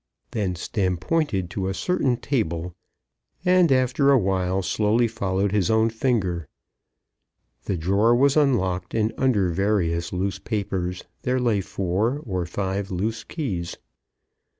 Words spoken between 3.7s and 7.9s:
after a while slowly followed his own finger. The